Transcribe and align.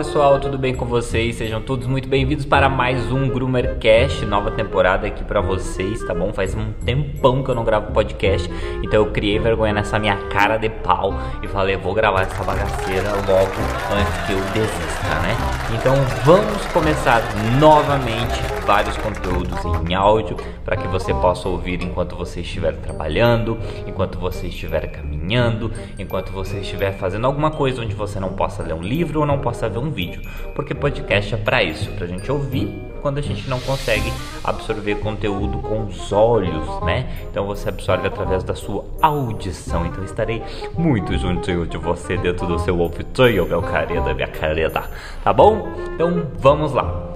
Pessoal, 0.00 0.40
tudo 0.40 0.56
bem 0.56 0.74
com 0.74 0.86
vocês? 0.86 1.36
Sejam 1.36 1.60
todos 1.60 1.86
muito 1.86 2.08
bem-vindos 2.08 2.46
para 2.46 2.70
mais 2.70 3.12
um 3.12 3.28
Groomercast, 3.28 4.24
nova 4.24 4.50
temporada 4.50 5.06
aqui 5.06 5.22
para 5.22 5.42
vocês, 5.42 6.02
tá 6.04 6.14
bom? 6.14 6.32
Faz 6.32 6.54
um 6.54 6.72
tempão 6.72 7.44
que 7.44 7.50
eu 7.50 7.54
não 7.54 7.64
gravo 7.64 7.92
podcast, 7.92 8.50
então 8.82 9.04
eu 9.04 9.12
criei 9.12 9.38
vergonha 9.38 9.74
nessa 9.74 9.98
minha 9.98 10.16
cara 10.30 10.56
de 10.56 10.70
pau 10.70 11.12
e 11.42 11.48
falei, 11.48 11.76
vou 11.76 11.92
gravar 11.92 12.22
essa 12.22 12.42
bagaceira 12.42 13.10
logo 13.10 13.60
antes 13.92 14.26
que 14.26 14.32
eu 14.32 14.40
desista, 14.54 15.20
né? 15.20 15.36
Então 15.78 15.94
vamos 16.24 16.64
começar 16.72 17.22
novamente 17.60 18.40
vários 18.64 18.96
conteúdos 18.96 19.58
em 19.86 19.94
áudio 19.94 20.36
para 20.64 20.76
que 20.76 20.86
você 20.88 21.12
possa 21.12 21.48
ouvir 21.48 21.82
enquanto 21.82 22.16
você 22.16 22.40
estiver 22.40 22.76
trabalhando, 22.76 23.58
enquanto 23.86 24.18
você 24.18 24.46
estiver 24.46 24.86
caminhando, 24.90 25.70
enquanto 25.98 26.32
você 26.32 26.58
estiver 26.60 26.92
fazendo 26.92 27.26
alguma 27.26 27.50
coisa 27.50 27.82
onde 27.82 27.94
você 27.94 28.18
não 28.18 28.30
possa 28.30 28.62
ler 28.62 28.74
um 28.74 28.82
livro 28.82 29.20
ou 29.20 29.26
não 29.26 29.40
possa 29.40 29.68
ver 29.68 29.78
um 29.78 29.89
vídeo, 29.90 30.22
porque 30.54 30.74
podcast 30.74 31.34
é 31.34 31.36
para 31.36 31.62
isso, 31.62 31.90
para 31.92 32.04
a 32.04 32.08
gente 32.08 32.30
ouvir 32.30 32.90
quando 33.00 33.18
a 33.18 33.22
gente 33.22 33.48
não 33.48 33.58
consegue 33.60 34.12
absorver 34.44 34.96
conteúdo 34.96 35.58
com 35.58 35.86
os 35.86 36.12
olhos, 36.12 36.82
né? 36.82 37.08
Então 37.30 37.46
você 37.46 37.68
absorve 37.68 38.06
através 38.06 38.44
da 38.44 38.54
sua 38.54 38.84
audição. 39.00 39.86
Então 39.86 40.04
estarei 40.04 40.42
muito 40.76 41.16
juntinho 41.18 41.66
de 41.66 41.78
você 41.78 42.16
dentro 42.16 42.46
do 42.46 42.58
seu 42.58 42.78
ouvido, 42.78 43.46
meu 43.46 43.62
careta, 43.62 44.14
minha 44.14 44.28
careta, 44.28 44.84
tá 45.24 45.32
bom? 45.32 45.68
Então 45.94 46.26
vamos 46.38 46.72
lá. 46.72 47.09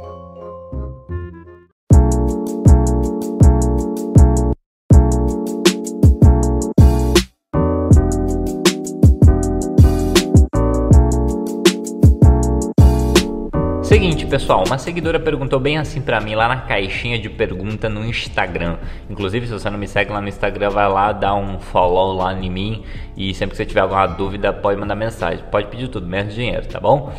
Pessoal, 14.45 14.63
uma 14.67 14.77
seguidora 14.77 15.19
perguntou 15.19 15.59
bem 15.59 15.79
assim 15.79 16.03
pra 16.03 16.21
mim 16.21 16.35
lá 16.35 16.47
na 16.47 16.59
caixinha 16.59 17.19
de 17.19 17.31
pergunta 17.31 17.89
no 17.89 18.05
Instagram. 18.05 18.77
Inclusive, 19.09 19.47
se 19.47 19.53
você 19.55 19.71
não 19.71 19.79
me 19.79 19.89
segue 19.89 20.13
lá 20.13 20.21
no 20.21 20.29
Instagram, 20.29 20.69
vai 20.69 20.87
lá, 20.87 21.13
dá 21.13 21.35
um 21.35 21.59
follow 21.59 22.13
lá 22.13 22.35
em 22.35 22.51
mim 22.51 22.85
e 23.17 23.33
sempre 23.33 23.53
que 23.53 23.57
você 23.57 23.65
tiver 23.65 23.81
alguma 23.81 24.07
dúvida, 24.07 24.53
pode 24.53 24.79
mandar 24.79 24.95
mensagem. 24.97 25.43
Pode 25.51 25.69
pedir 25.69 25.89
tudo, 25.89 26.07
menos 26.07 26.35
dinheiro, 26.35 26.67
tá 26.67 26.79
bom? 26.79 27.11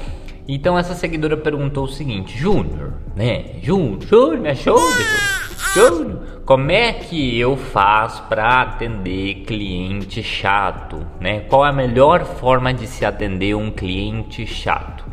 Então 0.47 0.77
essa 0.77 0.93
seguidora 0.93 1.35
perguntou 1.35 1.85
o 1.85 1.87
seguinte, 1.87 2.37
Júnior, 2.37 2.93
né? 3.15 3.55
Júnior, 3.59 4.03
Júnior, 4.03 4.45
é 4.45 4.53
show, 4.53 4.77
Júnior, 5.73 6.43
como 6.45 6.69
é 6.69 6.93
que 6.93 7.39
eu 7.39 7.57
faço 7.57 8.21
para 8.25 8.61
atender 8.61 9.45
cliente 9.47 10.21
chato, 10.21 10.99
né? 11.19 11.39
Qual 11.39 11.65
é 11.65 11.69
a 11.69 11.73
melhor 11.73 12.23
forma 12.23 12.71
de 12.71 12.85
se 12.85 13.03
atender 13.03 13.55
um 13.55 13.71
cliente 13.71 14.45
chato? 14.45 15.04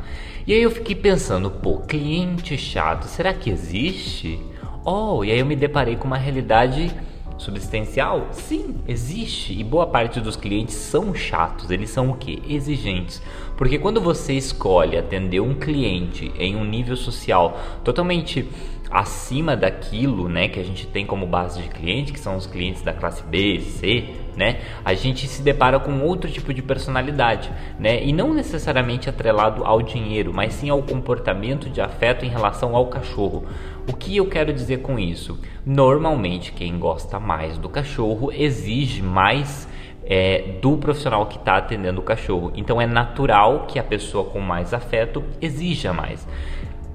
E 0.45 0.53
aí 0.53 0.61
eu 0.61 0.71
fiquei 0.73 0.97
pensando, 0.97 1.51
pô, 1.51 1.79
cliente 1.79 2.59
chato, 2.59 3.05
será 3.05 3.33
que 3.33 3.49
existe? 3.49 4.41
Oh, 4.85 5.23
e 5.25 5.31
aí 5.31 5.39
eu 5.39 5.47
me 5.47 5.55
deparei 5.55 5.95
com 5.95 6.09
uma 6.09 6.17
realidade 6.17 6.93
subsistencial? 7.39 8.27
Sim, 8.33 8.75
existe. 8.89 9.57
E 9.57 9.63
boa 9.63 9.87
parte 9.87 10.21
dos 10.21 10.35
clientes 10.35 10.75
são 10.75 11.15
chatos. 11.15 11.71
Eles 11.71 11.91
são 11.91 12.11
o 12.11 12.17
que? 12.17 12.43
Exigentes. 12.49 13.23
Porque 13.57 13.79
quando 13.79 14.01
você 14.01 14.33
escolhe 14.33 14.97
atender 14.97 15.41
um 15.41 15.55
cliente 15.55 16.33
em 16.37 16.57
um 16.57 16.65
nível 16.65 16.97
social 16.97 17.59
totalmente 17.85 18.49
acima 18.91 19.57
daquilo, 19.57 20.29
né, 20.29 20.49
que 20.49 20.61
a 20.61 20.65
gente 20.65 20.87
tem 20.87 21.07
como 21.07 21.25
base 21.25 21.63
de 21.63 21.69
cliente, 21.69 22.13
que 22.13 22.21
são 22.21 22.37
os 22.37 22.47
clientes 22.47 22.83
da 22.83 22.93
classe 22.93 23.23
B, 23.23 23.61
C, 23.61 24.09
né, 24.37 24.61
a 24.85 24.95
gente 24.95 25.27
se 25.27 25.43
depara 25.43 25.79
com 25.79 26.01
outro 26.01 26.31
tipo 26.31 26.53
de 26.53 26.63
personalidade, 26.63 27.51
né, 27.79 28.03
e 28.03 28.13
não 28.13 28.33
necessariamente 28.33 29.09
atrelado 29.09 29.65
ao 29.65 29.83
dinheiro, 29.83 30.33
mas 30.33 30.55
sim 30.55 30.71
ao 30.71 30.83
comportamento 30.83 31.69
de 31.69 31.81
afeto 31.81 32.25
em 32.25 32.29
relação 32.29 32.75
ao 32.75 32.87
cachorro. 32.87 33.45
O 33.89 33.93
que 33.93 34.17
eu 34.17 34.27
quero 34.27 34.53
dizer 34.53 34.79
com 34.79 34.99
isso? 34.99 35.39
Normalmente, 35.67 36.53
quem 36.53 36.79
gosta 36.79 37.19
mais 37.19 37.59
do 37.59 37.69
cachorro 37.69 38.31
exige 38.33 39.03
mais 39.03 39.69
é, 40.05 40.59
do 40.61 40.77
profissional 40.77 41.27
que 41.27 41.37
está 41.37 41.57
atendendo 41.57 42.01
o 42.01 42.05
cachorro. 42.05 42.53
Então 42.55 42.81
é 42.81 42.87
natural 42.87 43.67
que 43.67 43.79
a 43.79 43.85
pessoa 43.85 44.25
com 44.25 44.41
mais 44.41 44.75
afeto 44.75 45.25
exija 45.41 45.93
mais. 45.93 46.27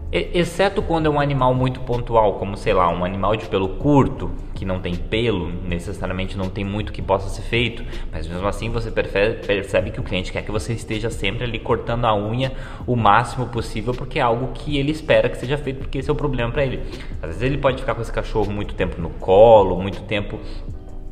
Exceto 0.09 0.81
quando 0.81 1.07
é 1.07 1.09
um 1.09 1.19
animal 1.19 1.53
muito 1.53 1.81
pontual, 1.81 2.35
como 2.35 2.55
sei 2.55 2.73
lá, 2.73 2.87
um 2.87 3.03
animal 3.03 3.35
de 3.35 3.45
pelo 3.47 3.67
curto, 3.75 4.31
que 4.55 4.63
não 4.63 4.79
tem 4.79 4.95
pelo, 4.95 5.49
necessariamente 5.49 6.37
não 6.37 6.49
tem 6.49 6.63
muito 6.63 6.93
que 6.93 7.01
possa 7.01 7.27
ser 7.27 7.41
feito, 7.41 7.83
mas 8.09 8.25
mesmo 8.25 8.47
assim 8.47 8.69
você 8.69 8.89
percebe 8.89 9.91
que 9.91 9.99
o 9.99 10.03
cliente 10.03 10.31
quer 10.31 10.43
que 10.43 10.51
você 10.51 10.71
esteja 10.71 11.09
sempre 11.09 11.43
ali 11.43 11.59
cortando 11.59 12.05
a 12.05 12.15
unha 12.15 12.53
o 12.87 12.95
máximo 12.95 13.47
possível, 13.47 13.93
porque 13.93 14.17
é 14.17 14.21
algo 14.21 14.53
que 14.53 14.77
ele 14.77 14.91
espera 14.91 15.27
que 15.27 15.37
seja 15.37 15.57
feito, 15.57 15.79
porque 15.79 15.97
esse 15.97 16.09
é 16.09 16.13
o 16.13 16.15
problema 16.15 16.53
para 16.53 16.65
ele. 16.65 16.83
Às 17.21 17.27
vezes 17.27 17.41
ele 17.41 17.57
pode 17.57 17.81
ficar 17.81 17.93
com 17.93 18.01
esse 18.01 18.11
cachorro 18.11 18.49
muito 18.49 18.75
tempo 18.75 19.01
no 19.01 19.09
colo, 19.09 19.75
muito 19.75 20.01
tempo 20.03 20.39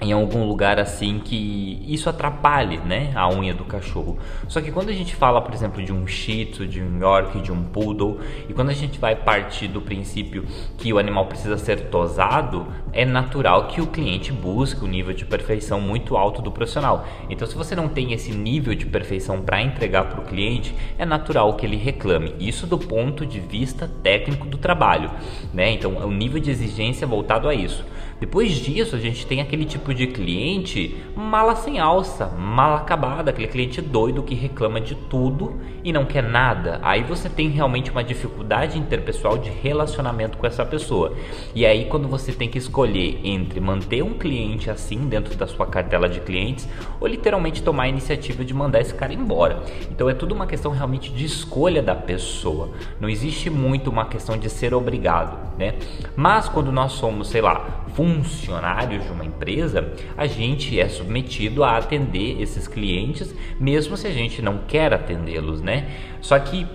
em 0.02 0.12
algum 0.12 0.46
lugar 0.46 0.80
assim 0.80 1.20
que 1.24 1.82
isso 1.88 2.10
atrapalhe 2.10 2.78
né, 2.78 3.12
a 3.16 3.30
unha 3.30 3.54
do 3.54 3.64
cachorro. 3.64 4.18
Só 4.48 4.60
que 4.60 4.72
quando 4.72 4.90
a 4.90 4.94
gente 4.94 5.16
fala, 5.16 5.42
por 5.42 5.54
exemplo, 5.54 5.84
de 5.84 5.94
um 5.94 6.06
Shih 6.06 6.46
de 6.46 6.82
um 6.82 7.00
York, 7.00 7.40
de 7.40 7.52
um 7.52 7.64
Poodle, 7.64 8.20
e 8.50 8.54
quando 8.54 8.70
a 8.70 8.74
gente 8.74 9.00
vai 9.00 9.16
partir 9.16 9.68
do 9.68 9.82
princípio 9.82 10.46
que 10.78 10.92
o 10.92 11.00
animal 11.00 11.26
precisa 11.28 11.58
ser 11.58 11.90
tosado, 11.90 12.68
é 12.92 13.06
natural 13.06 13.68
que 13.68 13.82
o 13.82 13.88
cliente 13.88 14.32
busque 14.32 14.84
um 14.84 14.88
nível 14.88 15.14
de 15.14 15.26
perfeição 15.26 15.80
muito 15.80 16.18
alto 16.18 16.42
do 16.42 16.52
profissional. 16.52 17.06
Então, 17.30 17.48
se 17.48 17.56
você 17.56 17.76
não 17.76 17.88
tem 17.88 18.14
esse 18.14 18.32
nível 18.32 18.76
de 18.76 18.86
perfeição 18.86 19.42
para 19.42 19.62
entregar 19.62 20.06
para 20.06 20.22
o 20.22 20.26
cliente, 20.26 20.76
é 20.98 21.06
natural 21.06 21.54
que 21.56 21.66
ele 21.66 21.78
reclame. 21.78 22.36
Isso 22.40 22.68
do 22.68 22.78
ponto 22.78 23.26
de 23.26 23.40
vista 23.40 23.90
técnico 24.04 24.46
do 24.48 24.58
trabalho, 24.58 25.10
né? 25.54 25.72
Então, 25.72 25.96
o 25.98 26.12
nível 26.12 26.40
de 26.40 26.52
exigência 26.52 27.08
voltado 27.08 27.48
a 27.48 27.54
isso. 27.54 27.86
Depois 28.20 28.52
disso, 28.54 28.96
a 28.96 29.00
gente 29.00 29.28
tem 29.28 29.42
aquele 29.42 29.66
tipo 29.66 29.94
de 29.94 30.08
cliente 30.08 30.96
mala 31.16 31.54
sem 31.56 31.80
alça, 31.80 32.28
mal 32.28 32.74
acabada, 32.76 33.30
aquele 33.30 33.48
cliente 33.48 33.82
doido 33.82 34.24
que 34.24 34.34
reclama 34.34 34.80
de 34.80 34.96
tudo 34.96 35.60
e 35.84 35.92
não 35.92 36.06
quer 36.06 36.24
nada. 36.24 36.80
Aí 36.82 37.04
você 37.04 37.28
tem 37.28 37.50
realmente 37.50 37.92
uma 37.92 38.04
dificuldade 38.04 38.80
interpessoal 38.80 39.38
de 39.38 39.50
relacionamento 39.50 40.38
com 40.38 40.48
essa 40.48 40.66
pessoa. 40.66 41.14
E 41.54 41.66
aí, 41.66 41.86
quando 41.86 42.08
você 42.08 42.32
tem 42.32 42.48
que 42.48 42.58
escolher 42.58 43.20
entre 43.22 43.60
manter 43.60 44.02
um 44.02 44.14
cliente 44.14 44.70
assim 44.70 45.10
dentro 45.10 45.36
da 45.36 45.46
sua 45.46 45.68
cartela 45.68 46.08
de 46.08 46.22
clientes 46.22 46.68
ou 47.02 47.08
literalmente 47.08 47.62
tomar 47.62 47.84
a 47.84 47.90
iniciativa 47.90 48.46
de 48.46 48.54
mandar 48.54 48.80
esse 48.80 48.94
cara 48.94 49.14
embora. 49.14 49.62
Então, 49.92 50.10
é 50.10 50.14
tudo 50.14 50.34
uma 50.34 50.48
questão 50.48 50.72
realmente 50.72 51.12
de 51.12 51.26
escolha 51.26 51.84
da 51.84 51.94
pessoa. 51.96 52.70
Não 53.00 53.10
existe 53.10 53.50
muito 53.50 53.90
uma 53.90 54.06
questão 54.06 54.38
de 54.38 54.50
ser 54.50 54.74
obrigado, 54.74 55.38
né? 55.58 55.76
Mas 56.16 56.48
quando 56.48 56.72
nós 56.72 56.94
somos, 56.94 57.28
sei 57.28 57.42
lá, 57.42 57.84
funcionários 58.14 59.04
de 59.04 59.12
uma 59.12 59.26
empresa, 59.26 59.94
a 60.16 60.26
gente 60.28 60.80
é 60.80 60.88
submetido 60.88 61.64
a 61.64 61.78
atender 61.78 62.42
esses 62.42 62.68
clientes, 62.68 63.34
mesmo 63.60 63.98
se 63.98 64.08
a 64.08 64.12
gente 64.12 64.42
não 64.42 64.60
quer 64.68 64.94
atendê-los, 64.94 65.62
né? 65.62 65.90
Só 66.22 66.38
que 66.38 66.68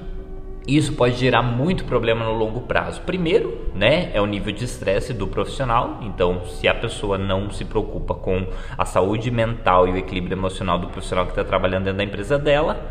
isso 0.67 0.93
pode 0.93 1.17
gerar 1.17 1.43
muito 1.43 1.85
problema 1.85 2.25
no 2.25 2.33
longo 2.33 2.61
prazo. 2.61 3.01
Primeiro, 3.01 3.67
né, 3.75 4.11
é 4.13 4.21
o 4.21 4.27
nível 4.27 4.53
de 4.53 4.65
estresse 4.65 5.13
do 5.13 5.27
profissional. 5.27 5.99
Então, 6.03 6.45
se 6.45 6.69
a 6.69 6.75
pessoa 6.75 7.19
não 7.19 7.51
se 7.51 7.65
preocupa 7.65 8.15
com 8.15 8.47
a 8.77 8.85
saúde 8.85 9.31
mental 9.31 9.89
e 9.89 9.93
o 9.93 9.97
equilíbrio 9.97 10.35
emocional 10.35 10.79
do 10.79 10.89
profissional 10.89 11.25
que 11.25 11.33
está 11.33 11.43
trabalhando 11.43 11.85
dentro 11.85 11.99
da 11.99 12.05
empresa 12.05 12.39
dela, 12.39 12.91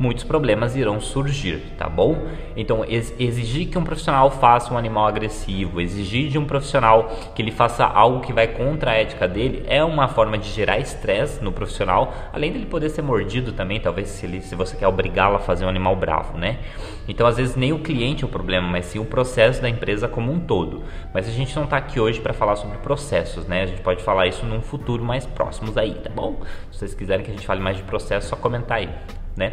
muitos 0.00 0.24
problemas 0.24 0.74
irão 0.74 0.98
surgir, 0.98 1.74
tá 1.76 1.86
bom? 1.86 2.26
Então, 2.56 2.82
exigir 2.88 3.68
que 3.68 3.76
um 3.76 3.84
profissional 3.84 4.30
faça 4.30 4.72
um 4.72 4.78
animal 4.78 5.06
agressivo, 5.06 5.78
exigir 5.78 6.30
de 6.30 6.38
um 6.38 6.46
profissional 6.46 7.10
que 7.34 7.42
ele 7.42 7.50
faça 7.50 7.84
algo 7.84 8.20
que 8.20 8.32
vai 8.32 8.48
contra 8.48 8.92
a 8.92 8.94
ética 8.94 9.28
dele, 9.28 9.62
é 9.68 9.84
uma 9.84 10.08
forma 10.08 10.38
de 10.38 10.48
gerar 10.48 10.78
estresse 10.78 11.44
no 11.44 11.52
profissional, 11.52 12.14
além 12.32 12.50
dele 12.50 12.64
poder 12.64 12.88
ser 12.88 13.02
mordido 13.02 13.52
também, 13.52 13.78
talvez 13.78 14.08
se, 14.08 14.24
ele, 14.24 14.40
se 14.40 14.54
você 14.54 14.74
quer 14.74 14.88
obrigá-lo 14.88 15.36
a 15.36 15.38
fazer 15.38 15.66
um 15.66 15.68
animal 15.68 15.94
bravo, 15.94 16.38
né? 16.38 16.60
Então, 17.06 17.26
às 17.26 17.36
vezes, 17.36 17.54
nem 17.54 17.70
o 17.70 17.80
cliente 17.80 18.24
é 18.24 18.26
o 18.26 18.30
problema, 18.30 18.66
mas 18.66 18.86
sim 18.86 18.98
o 18.98 19.04
processo 19.04 19.60
da 19.60 19.68
empresa 19.68 20.08
como 20.08 20.32
um 20.32 20.40
todo. 20.40 20.82
Mas 21.12 21.28
a 21.28 21.30
gente 21.30 21.54
não 21.54 21.64
está 21.64 21.76
aqui 21.76 22.00
hoje 22.00 22.20
para 22.20 22.32
falar 22.32 22.56
sobre 22.56 22.78
processos, 22.78 23.46
né? 23.46 23.64
A 23.64 23.66
gente 23.66 23.82
pode 23.82 24.02
falar 24.02 24.26
isso 24.26 24.46
num 24.46 24.62
futuro 24.62 25.04
mais 25.04 25.26
próximos 25.26 25.76
aí, 25.76 25.92
tá 25.92 26.08
bom? 26.08 26.40
Se 26.72 26.78
vocês 26.78 26.94
quiserem 26.94 27.22
que 27.22 27.30
a 27.30 27.34
gente 27.34 27.46
fale 27.46 27.60
mais 27.60 27.76
de 27.76 27.82
processo, 27.82 28.30
só 28.30 28.36
comentar 28.36 28.78
aí, 28.78 28.88
né? 29.36 29.52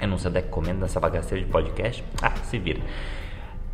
Eu 0.00 0.08
não 0.08 0.18
sei 0.18 0.30
onde 0.30 0.38
é 0.38 0.42
que 0.42 0.48
comendo 0.48 0.80
nessa 0.80 1.00
bagaceira 1.00 1.44
de 1.44 1.50
podcast. 1.50 2.04
Ah, 2.20 2.32
se 2.44 2.58
vira. 2.58 2.80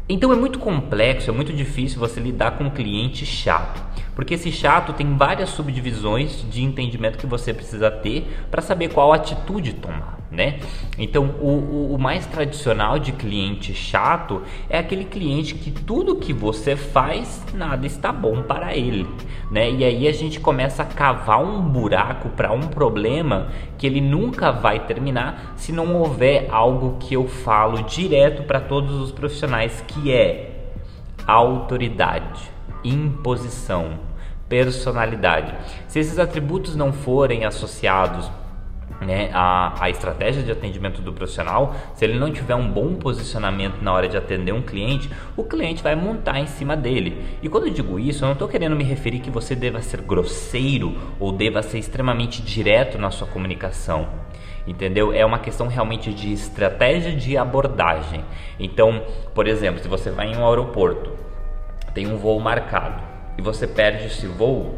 Então 0.08 0.32
é 0.32 0.36
muito 0.36 0.58
complexo, 0.58 1.30
é 1.30 1.32
muito 1.32 1.52
difícil 1.52 1.98
você 2.00 2.18
lidar 2.18 2.52
com 2.52 2.64
um 2.64 2.70
cliente 2.70 3.24
chato. 3.24 3.80
Porque 4.14 4.34
esse 4.34 4.50
chato 4.50 4.92
tem 4.92 5.16
várias 5.16 5.50
subdivisões 5.50 6.44
de 6.50 6.62
entendimento 6.62 7.18
que 7.18 7.26
você 7.26 7.54
precisa 7.54 7.90
ter 7.90 8.26
para 8.50 8.60
saber 8.60 8.88
qual 8.92 9.12
atitude 9.12 9.74
tomar, 9.74 10.18
né? 10.30 10.60
Então, 10.98 11.34
o, 11.40 11.48
o, 11.48 11.94
o, 11.94 11.98
mais 11.98 12.26
tradicional 12.26 12.98
de 12.98 13.12
cliente 13.12 13.72
chato 13.72 14.42
é 14.68 14.78
aquele 14.78 15.04
cliente 15.04 15.54
que 15.54 15.70
tudo 15.70 16.16
que 16.16 16.32
você 16.32 16.76
faz, 16.76 17.44
nada 17.54 17.86
está 17.86 18.12
bom 18.12 18.42
para 18.42 18.76
ele, 18.76 19.06
né? 19.50 19.70
E 19.70 19.84
aí 19.84 20.08
a 20.08 20.12
gente 20.12 20.40
começa 20.40 20.82
a 20.82 20.86
cavar 20.86 21.42
um 21.42 21.60
buraco 21.62 22.28
para 22.30 22.52
um 22.52 22.68
problema 22.68 23.48
que 23.78 23.86
ele 23.86 24.00
nunca 24.00 24.50
vai 24.50 24.80
terminar 24.80 25.54
se 25.56 25.72
não 25.72 25.96
houver 25.96 26.48
algo 26.50 26.96
que 26.98 27.14
eu 27.14 27.26
falo 27.26 27.82
direto 27.84 28.42
para 28.42 28.60
todos 28.60 29.00
os 29.00 29.12
profissionais, 29.12 29.82
que 29.86 30.12
é 30.12 30.49
autoridade, 31.26 32.50
imposição 32.84 34.10
personalidade. 34.50 35.54
Se 35.86 36.00
esses 36.00 36.18
atributos 36.18 36.74
não 36.74 36.92
forem 36.92 37.44
associados 37.44 38.28
né, 39.00 39.30
estratégia 39.88 40.42
de 40.42 40.50
atendimento 40.50 41.00
do 41.00 41.12
profissional, 41.12 41.74
se 41.94 42.04
ele 42.04 42.18
não 42.18 42.30
tiver 42.30 42.54
um 42.54 42.68
bom 42.68 42.96
posicionamento 42.96 43.80
na 43.80 43.92
hora 43.92 44.08
de 44.08 44.16
atender 44.16 44.52
um 44.52 44.60
cliente, 44.60 45.08
o 45.36 45.44
cliente 45.44 45.82
vai 45.82 45.94
montar 45.94 46.38
em 46.38 46.46
cima 46.46 46.76
dele. 46.76 47.24
E 47.40 47.48
quando 47.48 47.68
eu 47.68 47.72
digo 47.72 47.98
isso, 47.98 48.24
eu 48.24 48.26
não 48.26 48.32
estou 48.34 48.48
querendo 48.48 48.76
me 48.76 48.84
referir 48.84 49.20
que 49.20 49.30
você 49.30 49.54
deva 49.54 49.80
ser 49.80 50.02
grosseiro 50.02 50.94
ou 51.18 51.32
deva 51.32 51.62
ser 51.62 51.78
extremamente 51.78 52.42
direto 52.42 52.98
na 52.98 53.10
sua 53.10 53.28
comunicação. 53.28 54.06
Entendeu? 54.66 55.12
É 55.12 55.24
uma 55.24 55.38
questão 55.38 55.66
realmente 55.66 56.12
de 56.12 56.32
estratégia 56.32 57.12
de 57.12 57.36
abordagem. 57.36 58.24
Então, 58.58 59.02
por 59.34 59.48
exemplo, 59.48 59.80
se 59.82 59.88
você 59.88 60.10
vai 60.10 60.26
em 60.26 60.36
um 60.36 60.46
aeroporto, 60.46 61.12
tem 61.94 62.06
um 62.06 62.16
voo 62.16 62.38
marcado 62.38 63.02
e 63.38 63.42
você 63.42 63.66
perde 63.66 64.06
esse 64.06 64.26
voo, 64.26 64.74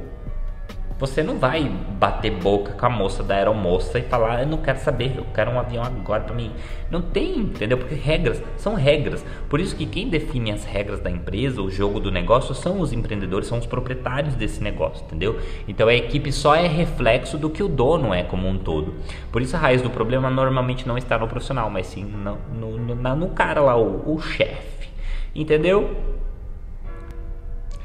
você 1.03 1.21
não 1.21 1.37
vai 1.37 1.69
bater 1.99 2.31
boca 2.31 2.75
com 2.75 2.87
a 2.87 2.89
moça 2.89 3.25
da 3.25 3.35
aeromoça 3.35 3.99
e 3.99 4.03
falar, 4.03 4.43
eu 4.43 4.47
não 4.47 4.59
quero 4.59 4.79
saber, 4.79 5.15
eu 5.17 5.27
quero 5.35 5.51
um 5.51 5.59
avião 5.59 5.83
agora 5.83 6.23
para 6.23 6.33
mim. 6.33 6.53
Não 6.89 7.03
tem, 7.03 7.39
entendeu? 7.39 7.77
Porque 7.77 7.97
regras 7.97 8.41
são 8.57 8.75
regras. 8.75 9.27
Por 9.49 9.59
isso 9.59 9.75
que 9.75 9.85
quem 9.85 10.09
define 10.09 10.53
as 10.53 10.65
regras 10.65 11.01
da 11.01 11.11
empresa, 11.11 11.61
o 11.61 11.69
jogo 11.69 11.99
do 11.99 12.13
negócio, 12.13 12.55
são 12.55 12.79
os 12.79 12.93
empreendedores, 12.93 13.49
são 13.49 13.59
os 13.59 13.67
proprietários 13.67 14.37
desse 14.37 14.63
negócio, 14.63 15.05
entendeu? 15.05 15.41
Então 15.67 15.89
a 15.89 15.95
equipe 15.95 16.31
só 16.31 16.55
é 16.55 16.69
reflexo 16.69 17.37
do 17.37 17.51
que 17.51 17.65
o 17.65 17.69
dono 17.69 18.15
é 18.15 18.23
como 18.23 18.47
um 18.47 18.57
todo. 18.57 18.95
Por 19.33 19.43
isso 19.43 19.57
a 19.57 19.59
raiz 19.59 19.83
do 19.83 19.91
problema 19.91 20.31
normalmente 20.31 20.87
não 20.87 20.97
está 20.97 21.19
no 21.19 21.27
profissional, 21.27 21.69
mas 21.69 21.89
sim 21.89 22.05
no, 22.05 22.39
no, 22.55 22.79
no, 22.79 23.17
no 23.17 23.29
cara 23.31 23.61
lá, 23.61 23.77
o, 23.77 24.15
o 24.15 24.21
chefe. 24.21 24.89
Entendeu? 25.35 26.23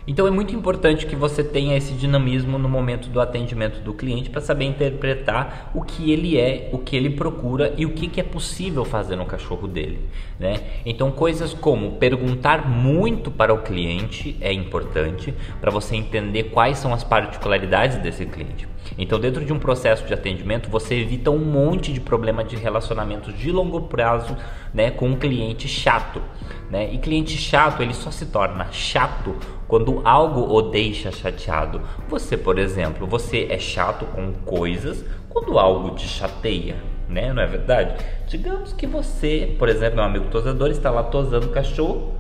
Então 0.08 0.26
é 0.26 0.32
muito 0.32 0.56
importante 0.56 1.06
que 1.06 1.18
você 1.18 1.44
tenha 1.44 1.76
esse 1.76 1.94
dinamismo 1.94 2.58
no 2.58 2.70
momento 2.70 3.10
do 3.10 3.20
atendimento 3.20 3.82
do 3.82 3.94
cliente 3.94 4.30
para 4.30 4.40
saber 4.40 4.64
interpretar 4.64 5.70
o 5.76 5.82
que 5.82 6.14
ele 6.14 6.40
é, 6.40 6.70
o 6.72 6.78
que 6.78 6.96
ele 6.96 7.10
procura 7.10 7.74
e 7.78 7.86
o 7.86 7.90
que, 7.90 8.08
que 8.08 8.22
é 8.22 8.24
possível 8.24 8.86
fazer 8.86 9.18
no 9.18 9.26
cachorro 9.26 9.68
dele. 9.68 10.00
Né? 10.40 10.62
Então 10.86 11.12
coisas 11.12 11.54
como 11.54 11.98
perguntar 11.98 12.70
muito 12.70 13.30
para 13.30 13.54
o 13.54 13.62
cliente 13.62 14.38
é 14.40 14.54
importante 14.54 15.34
para 15.60 15.70
você 15.70 15.98
entender 15.98 16.46
quais 16.46 16.78
são 16.78 16.94
as 16.94 17.04
particularidades 17.04 17.98
desse 17.98 18.26
cliente. 18.26 18.66
Então, 18.98 19.20
dentro 19.20 19.44
de 19.44 19.52
um 19.52 19.60
processo 19.60 20.06
de 20.06 20.14
atendimento, 20.14 20.70
você 20.70 20.96
evita 20.96 21.32
um 21.32 21.40
monte 21.40 21.92
de 21.92 22.00
problema 22.00 22.44
de 22.44 22.56
relacionamento 22.56 23.32
de 23.34 23.52
longo 23.52 23.82
prazo 23.82 24.36
né, 24.74 24.92
com 24.92 25.08
um 25.08 25.16
cliente 25.16 25.68
chato. 25.68 26.22
Né? 26.70 26.94
E 26.94 26.98
cliente 26.98 27.38
chato, 27.38 27.82
ele 27.82 27.94
só 27.94 28.12
se 28.12 28.28
torna 28.28 28.72
chato 28.72 29.36
quando 29.68 30.02
algo 30.06 30.54
o 30.54 30.62
deixa 30.62 31.12
chateado. 31.12 31.82
Você, 32.08 32.38
por 32.38 32.60
exemplo, 32.60 33.08
você 33.08 33.48
é 33.50 33.60
chato 33.60 34.06
com 34.06 34.34
coisas 34.46 35.04
quando 35.30 35.58
algo 35.58 35.96
te 35.96 36.08
chateia. 36.08 36.76
Né? 37.10 37.32
Não 37.32 37.42
é 37.42 37.48
verdade? 37.48 38.04
Digamos 38.28 38.74
que 38.74 38.86
você, 38.86 39.56
por 39.58 39.70
exemplo, 39.70 39.96
meu 39.96 40.04
amigo 40.04 40.26
tosador, 40.26 40.70
está 40.70 40.92
lá 40.92 41.04
tosando 41.04 41.50
cachorro, 41.50 42.16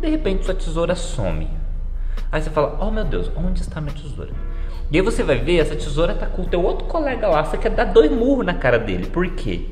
de 0.00 0.08
repente 0.08 0.44
sua 0.44 0.54
tesoura 0.54 0.94
some. 0.94 1.46
Aí 2.32 2.40
você 2.40 2.48
fala: 2.48 2.78
Oh 2.80 2.90
meu 2.90 3.04
Deus, 3.04 3.30
onde 3.36 3.60
está 3.60 3.80
minha 3.80 3.94
tesoura? 3.94 4.30
E 4.92 4.96
aí 4.96 5.02
você 5.02 5.22
vai 5.22 5.36
ver, 5.38 5.58
essa 5.58 5.76
tesoura 5.76 6.14
tá 6.14 6.26
com 6.26 6.42
o 6.42 6.46
teu 6.46 6.62
outro 6.62 6.86
colega 6.86 7.28
lá, 7.28 7.44
você 7.44 7.56
quer 7.56 7.70
dar 7.70 7.84
dois 7.84 8.10
murros 8.10 8.44
na 8.44 8.54
cara 8.54 8.76
dele. 8.76 9.06
Por 9.06 9.28
quê? 9.30 9.66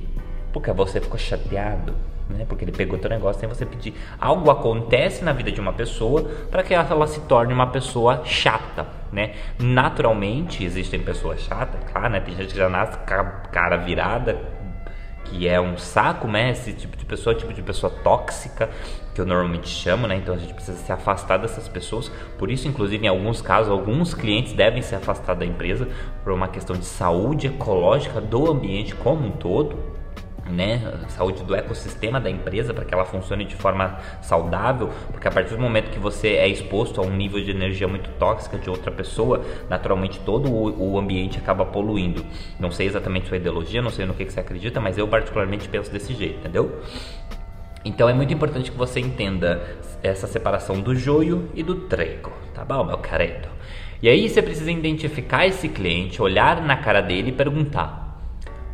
Porque 0.52 0.70
você 0.70 1.00
ficou 1.00 1.18
chateado, 1.18 1.92
né? 2.30 2.46
Porque 2.48 2.64
ele 2.64 2.70
pegou 2.70 2.96
teu 2.98 3.10
negócio 3.10 3.40
sem 3.40 3.48
você 3.48 3.66
pedir. 3.66 3.94
Algo 4.20 4.48
acontece 4.48 5.24
na 5.24 5.32
vida 5.32 5.50
de 5.50 5.60
uma 5.60 5.72
pessoa 5.72 6.22
para 6.50 6.62
que 6.62 6.72
ela 6.72 7.06
se 7.08 7.18
torne 7.22 7.52
uma 7.52 7.66
pessoa 7.66 8.22
chata, 8.24 8.86
né? 9.12 9.34
Naturalmente 9.58 10.64
existem 10.64 11.00
pessoas 11.00 11.40
chatas, 11.40 11.80
claro, 11.90 12.10
né? 12.10 12.20
Tem 12.20 12.36
gente 12.36 12.52
que 12.52 12.58
já 12.58 12.68
nasce 12.68 12.96
cara 12.98 13.76
virada, 13.76 14.38
que 15.28 15.46
é 15.46 15.60
um 15.60 15.76
saco, 15.76 16.26
né? 16.26 16.50
Esse 16.50 16.72
tipo 16.72 16.96
de 16.96 17.04
pessoa, 17.04 17.34
tipo 17.34 17.52
de 17.52 17.62
pessoa 17.62 17.92
tóxica, 18.02 18.70
que 19.14 19.20
eu 19.20 19.26
normalmente 19.26 19.68
chamo, 19.68 20.06
né? 20.06 20.16
Então 20.16 20.34
a 20.34 20.38
gente 20.38 20.54
precisa 20.54 20.78
se 20.78 20.92
afastar 20.92 21.38
dessas 21.38 21.68
pessoas. 21.68 22.10
Por 22.38 22.50
isso, 22.50 22.68
inclusive, 22.68 23.04
em 23.04 23.08
alguns 23.08 23.42
casos, 23.42 23.70
alguns 23.70 24.14
clientes 24.14 24.52
devem 24.52 24.82
se 24.82 24.94
afastar 24.94 25.34
da 25.34 25.44
empresa 25.44 25.88
por 26.24 26.32
uma 26.32 26.48
questão 26.48 26.76
de 26.76 26.84
saúde 26.84 27.46
ecológica 27.48 28.20
do 28.20 28.50
ambiente 28.50 28.94
como 28.94 29.26
um 29.26 29.30
todo 29.30 29.97
né, 30.48 30.98
saúde 31.08 31.42
do 31.42 31.54
ecossistema 31.54 32.20
da 32.20 32.30
empresa 32.30 32.72
para 32.72 32.84
que 32.84 32.92
ela 32.92 33.04
funcione 33.04 33.44
de 33.44 33.54
forma 33.54 33.98
saudável, 34.22 34.90
porque 35.10 35.28
a 35.28 35.30
partir 35.30 35.54
do 35.54 35.60
momento 35.60 35.90
que 35.90 35.98
você 35.98 36.28
é 36.28 36.48
exposto 36.48 37.00
a 37.00 37.04
um 37.04 37.14
nível 37.14 37.42
de 37.42 37.50
energia 37.50 37.86
muito 37.86 38.10
tóxica 38.18 38.58
de 38.58 38.68
outra 38.68 38.90
pessoa, 38.90 39.44
naturalmente 39.68 40.18
todo 40.20 40.50
o, 40.50 40.92
o 40.92 40.98
ambiente 40.98 41.38
acaba 41.38 41.64
poluindo. 41.64 42.24
Não 42.58 42.70
sei 42.70 42.86
exatamente 42.86 43.28
sua 43.28 43.36
ideologia, 43.36 43.82
não 43.82 43.90
sei 43.90 44.06
no 44.06 44.14
que, 44.14 44.24
que 44.24 44.32
você 44.32 44.40
acredita, 44.40 44.80
mas 44.80 44.98
eu 44.98 45.06
particularmente 45.06 45.68
penso 45.68 45.90
desse 45.90 46.14
jeito, 46.14 46.38
entendeu? 46.40 46.80
Então 47.84 48.08
é 48.08 48.14
muito 48.14 48.32
importante 48.32 48.70
que 48.70 48.76
você 48.76 49.00
entenda 49.00 49.62
essa 50.02 50.26
separação 50.26 50.80
do 50.80 50.94
joio 50.94 51.48
e 51.54 51.62
do 51.62 51.74
trigo, 51.82 52.32
tá 52.54 52.64
bom, 52.64 52.84
meu 52.84 52.98
querido? 52.98 53.48
E 54.00 54.08
aí 54.08 54.28
você 54.28 54.40
precisa 54.40 54.70
identificar 54.70 55.46
esse 55.46 55.68
cliente, 55.68 56.22
olhar 56.22 56.62
na 56.62 56.76
cara 56.76 57.00
dele 57.00 57.30
e 57.30 57.32
perguntar: 57.32 58.20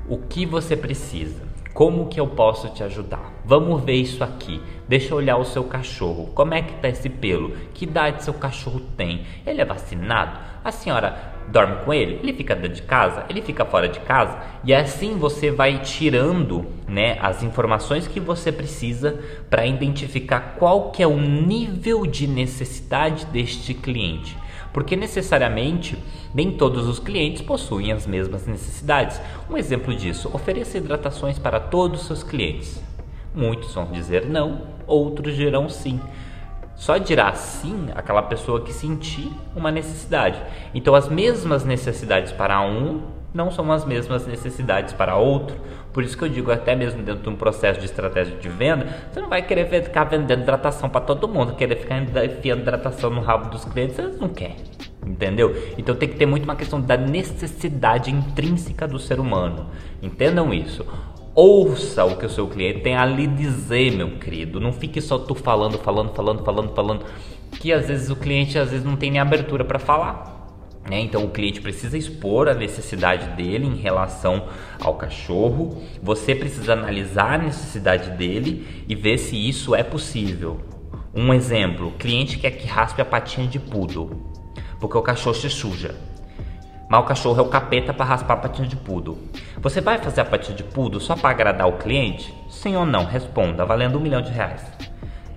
o 0.06 0.18
que 0.18 0.44
você 0.44 0.76
precisa? 0.76 1.42
Como 1.74 2.06
que 2.06 2.20
eu 2.20 2.28
posso 2.28 2.68
te 2.68 2.84
ajudar? 2.84 3.32
Vamos 3.44 3.82
ver 3.82 3.94
isso 3.94 4.22
aqui. 4.22 4.62
Deixa 4.86 5.12
eu 5.12 5.18
olhar 5.18 5.36
o 5.38 5.44
seu 5.44 5.64
cachorro. 5.64 6.30
Como 6.32 6.54
é 6.54 6.62
que 6.62 6.72
tá 6.74 6.88
esse 6.88 7.08
pelo? 7.08 7.50
Que 7.74 7.84
idade 7.84 8.22
seu 8.22 8.32
cachorro 8.32 8.80
tem? 8.96 9.26
Ele 9.44 9.60
é 9.60 9.64
vacinado? 9.64 10.38
A 10.62 10.70
senhora 10.70 11.34
dorme 11.48 11.84
com 11.84 11.92
ele? 11.92 12.20
Ele 12.22 12.32
fica 12.32 12.54
dentro 12.54 12.76
de 12.76 12.82
casa? 12.82 13.24
Ele 13.28 13.42
fica 13.42 13.64
fora 13.64 13.88
de 13.88 13.98
casa? 13.98 14.38
E 14.62 14.72
assim 14.72 15.18
você 15.18 15.50
vai 15.50 15.80
tirando, 15.80 16.64
né, 16.86 17.18
as 17.20 17.42
informações 17.42 18.06
que 18.06 18.20
você 18.20 18.52
precisa 18.52 19.18
para 19.50 19.66
identificar 19.66 20.54
qual 20.56 20.92
que 20.92 21.02
é 21.02 21.06
o 21.08 21.20
nível 21.20 22.06
de 22.06 22.28
necessidade 22.28 23.26
deste 23.26 23.74
cliente 23.74 24.43
porque 24.74 24.96
necessariamente 24.96 25.96
nem 26.34 26.50
todos 26.50 26.88
os 26.88 26.98
clientes 26.98 27.40
possuem 27.40 27.92
as 27.92 28.08
mesmas 28.08 28.44
necessidades. 28.44 29.20
Um 29.48 29.56
exemplo 29.56 29.94
disso, 29.94 30.28
ofereça 30.32 30.76
hidratações 30.76 31.38
para 31.38 31.60
todos 31.60 32.00
os 32.00 32.06
seus 32.08 32.22
clientes. 32.24 32.82
Muitos 33.32 33.72
vão 33.72 33.86
dizer 33.86 34.26
não, 34.26 34.62
outros 34.84 35.36
dirão 35.36 35.68
sim. 35.68 36.00
Só 36.74 36.98
dirá 36.98 37.32
sim 37.34 37.86
aquela 37.94 38.22
pessoa 38.22 38.62
que 38.62 38.72
sentir 38.72 39.30
uma 39.54 39.70
necessidade. 39.70 40.42
Então, 40.74 40.92
as 40.96 41.08
mesmas 41.08 41.64
necessidades 41.64 42.32
para 42.32 42.60
um 42.60 43.00
não 43.34 43.50
são 43.50 43.70
as 43.72 43.84
mesmas 43.84 44.26
necessidades 44.26 44.94
para 44.94 45.16
outro. 45.16 45.56
Por 45.92 46.04
isso 46.04 46.16
que 46.16 46.24
eu 46.24 46.28
digo, 46.28 46.52
até 46.52 46.76
mesmo 46.76 47.02
dentro 47.02 47.22
de 47.22 47.28
um 47.28 47.34
processo 47.34 47.80
de 47.80 47.86
estratégia 47.86 48.36
de 48.36 48.48
venda, 48.48 48.86
você 49.12 49.20
não 49.20 49.28
vai 49.28 49.42
querer 49.42 49.68
ficar 49.82 50.04
vendendo 50.04 50.42
hidratação 50.42 50.88
para 50.88 51.00
todo 51.00 51.28
mundo, 51.28 51.54
querer 51.56 51.76
ficar 51.76 52.00
enfiando 52.00 52.62
hidratação 52.62 53.10
no 53.10 53.20
rabo 53.20 53.50
dos 53.50 53.64
clientes, 53.64 53.96
você 53.96 54.02
não 54.02 54.28
quer. 54.28 54.54
Entendeu? 55.04 55.54
Então 55.76 55.94
tem 55.94 56.08
que 56.08 56.16
ter 56.16 56.26
muito 56.26 56.44
uma 56.44 56.56
questão 56.56 56.80
da 56.80 56.96
necessidade 56.96 58.10
intrínseca 58.10 58.86
do 58.86 58.98
ser 58.98 59.18
humano. 59.18 59.66
Entendam 60.00 60.54
isso. 60.54 60.86
Ouça 61.34 62.04
o 62.04 62.16
que 62.16 62.24
o 62.24 62.30
seu 62.30 62.46
cliente 62.46 62.80
tem 62.80 62.96
a 62.96 63.04
lhe 63.04 63.26
dizer, 63.26 63.90
meu 63.92 64.12
querido. 64.18 64.60
Não 64.60 64.72
fique 64.72 65.00
só 65.00 65.18
tu 65.18 65.34
falando, 65.34 65.76
falando, 65.78 66.14
falando, 66.14 66.44
falando, 66.44 66.74
falando, 66.74 67.04
que 67.60 67.72
às 67.72 67.88
vezes 67.88 68.08
o 68.08 68.16
cliente 68.16 68.56
às 68.58 68.70
vezes 68.70 68.86
não 68.86 68.96
tem 68.96 69.10
nem 69.10 69.20
abertura 69.20 69.64
para 69.64 69.80
falar. 69.80 70.33
Né? 70.88 71.00
Então 71.00 71.24
o 71.24 71.30
cliente 71.30 71.60
precisa 71.60 71.96
expor 71.96 72.48
a 72.48 72.54
necessidade 72.54 73.28
dele 73.30 73.66
em 73.66 73.76
relação 73.76 74.48
ao 74.80 74.94
cachorro. 74.94 75.82
Você 76.02 76.34
precisa 76.34 76.74
analisar 76.74 77.34
a 77.34 77.44
necessidade 77.44 78.10
dele 78.10 78.84
e 78.88 78.94
ver 78.94 79.18
se 79.18 79.36
isso 79.36 79.74
é 79.74 79.82
possível. 79.82 80.60
Um 81.14 81.32
exemplo: 81.32 81.88
o 81.88 81.92
cliente 81.92 82.38
quer 82.38 82.50
que 82.50 82.66
raspe 82.66 83.00
a 83.00 83.04
patinha 83.04 83.46
de 83.46 83.58
poodle, 83.58 84.10
porque 84.78 84.98
o 84.98 85.02
cachorro 85.02 85.34
se 85.34 85.48
suja. 85.48 85.94
Mas 86.88 87.00
o 87.00 87.06
cachorro 87.06 87.40
é 87.40 87.42
o 87.42 87.48
capeta 87.48 87.94
para 87.94 88.04
raspar 88.04 88.34
a 88.34 88.36
patinha 88.36 88.68
de 88.68 88.76
poodle. 88.76 89.18
Você 89.58 89.80
vai 89.80 89.98
fazer 89.98 90.20
a 90.20 90.24
patinha 90.24 90.56
de 90.56 90.62
poodle 90.62 91.00
só 91.00 91.16
para 91.16 91.30
agradar 91.30 91.66
o 91.66 91.78
cliente? 91.78 92.34
Sim 92.50 92.76
ou 92.76 92.84
não? 92.84 93.06
Responda, 93.06 93.64
valendo 93.64 93.98
um 93.98 94.00
milhão 94.00 94.20
de 94.20 94.30
reais. 94.30 94.73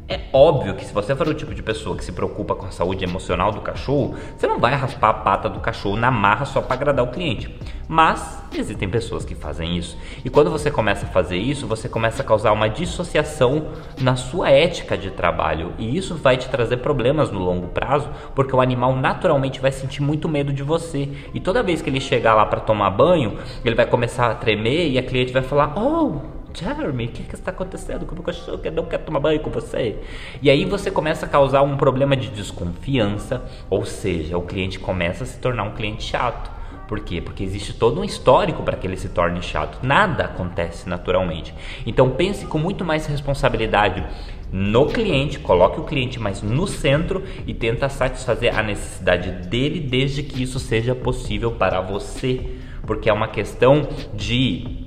É 0.09 0.21
óbvio 0.31 0.73
que 0.73 0.85
se 0.85 0.93
você 0.93 1.13
for 1.13 1.27
o 1.27 1.33
tipo 1.33 1.53
de 1.53 1.61
pessoa 1.61 1.97
que 1.97 2.05
se 2.05 2.13
preocupa 2.13 2.55
com 2.55 2.65
a 2.65 2.71
saúde 2.71 3.03
emocional 3.03 3.51
do 3.51 3.59
cachorro, 3.59 4.15
você 4.37 4.47
não 4.47 4.57
vai 4.57 4.73
raspar 4.73 5.09
a 5.09 5.13
pata 5.13 5.49
do 5.49 5.59
cachorro 5.59 5.97
na 5.97 6.09
marra 6.09 6.45
só 6.45 6.61
para 6.61 6.75
agradar 6.75 7.03
o 7.03 7.11
cliente. 7.11 7.53
Mas 7.89 8.41
existem 8.53 8.87
pessoas 8.87 9.25
que 9.25 9.35
fazem 9.35 9.77
isso. 9.77 9.97
E 10.23 10.29
quando 10.29 10.49
você 10.49 10.71
começa 10.71 11.05
a 11.05 11.09
fazer 11.09 11.35
isso, 11.35 11.67
você 11.67 11.89
começa 11.89 12.21
a 12.21 12.25
causar 12.25 12.53
uma 12.53 12.69
dissociação 12.69 13.67
na 13.99 14.15
sua 14.15 14.49
ética 14.49 14.97
de 14.97 15.11
trabalho. 15.11 15.73
E 15.77 15.97
isso 15.97 16.15
vai 16.15 16.37
te 16.37 16.47
trazer 16.47 16.77
problemas 16.77 17.29
no 17.29 17.39
longo 17.39 17.67
prazo, 17.67 18.09
porque 18.33 18.55
o 18.55 18.61
animal 18.61 18.95
naturalmente 18.95 19.59
vai 19.59 19.73
sentir 19.73 20.01
muito 20.01 20.29
medo 20.29 20.53
de 20.53 20.63
você. 20.63 21.09
E 21.33 21.39
toda 21.41 21.61
vez 21.61 21.81
que 21.81 21.89
ele 21.89 21.99
chegar 21.99 22.33
lá 22.33 22.45
para 22.45 22.61
tomar 22.61 22.91
banho, 22.91 23.37
ele 23.63 23.75
vai 23.75 23.85
começar 23.85 24.31
a 24.31 24.35
tremer 24.35 24.89
e 24.89 24.97
a 24.97 25.03
cliente 25.03 25.33
vai 25.33 25.43
falar: 25.43 25.73
"Oh, 25.77 26.36
Jeremy, 26.53 27.05
o 27.05 27.09
que, 27.09 27.23
que 27.23 27.35
está 27.35 27.51
acontecendo 27.51 28.05
com 28.05 28.13
o 28.13 28.15
meu 28.15 28.23
cachorro 28.23 28.57
que 28.57 28.69
não 28.71 28.85
quer 28.85 28.99
tomar 28.99 29.19
banho 29.19 29.39
com 29.39 29.49
você? 29.49 29.97
E 30.41 30.49
aí 30.49 30.65
você 30.65 30.89
começa 30.89 31.25
a 31.25 31.29
causar 31.29 31.61
um 31.61 31.77
problema 31.77 32.15
de 32.15 32.29
desconfiança, 32.29 33.43
ou 33.69 33.85
seja, 33.85 34.37
o 34.37 34.41
cliente 34.41 34.79
começa 34.79 35.23
a 35.23 35.27
se 35.27 35.37
tornar 35.39 35.63
um 35.63 35.73
cliente 35.73 36.03
chato. 36.03 36.51
Por 36.87 37.01
quê? 37.01 37.21
Porque 37.21 37.43
existe 37.43 37.73
todo 37.73 37.99
um 37.99 38.03
histórico 38.03 38.63
para 38.63 38.77
que 38.77 38.87
ele 38.87 38.95
se 38.95 39.09
torne 39.09 39.41
chato. 39.41 39.85
Nada 39.85 40.25
acontece 40.25 40.87
naturalmente. 40.87 41.53
Então 41.85 42.11
pense 42.11 42.45
com 42.45 42.57
muito 42.57 42.85
mais 42.85 43.05
responsabilidade 43.05 44.05
no 44.51 44.85
cliente, 44.85 45.39
coloque 45.39 45.79
o 45.79 45.83
cliente 45.83 46.19
mais 46.19 46.41
no 46.41 46.65
centro 46.65 47.21
e 47.45 47.53
tenta 47.53 47.89
satisfazer 47.89 48.57
a 48.57 48.63
necessidade 48.63 49.29
dele 49.47 49.81
desde 49.81 50.23
que 50.23 50.41
isso 50.41 50.57
seja 50.57 50.95
possível 50.95 51.51
para 51.51 51.81
você, 51.81 52.57
porque 52.85 53.09
é 53.09 53.13
uma 53.13 53.27
questão 53.27 53.85
de 54.13 54.86